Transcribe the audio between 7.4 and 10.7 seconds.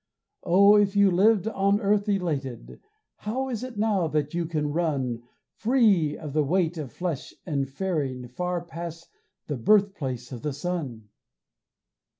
and faring Far past the birthplace of the